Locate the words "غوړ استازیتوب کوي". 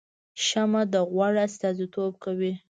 1.11-2.53